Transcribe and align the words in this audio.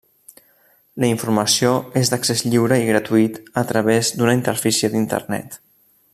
La 1.03 1.09
informació 1.15 1.73
és 2.01 2.11
d'accés 2.13 2.43
lliure 2.47 2.79
i 2.85 2.87
gratuït 2.89 3.37
a 3.63 3.65
través 3.75 4.11
d'una 4.17 4.37
interfície 4.41 4.91
d'Internet. 4.95 5.61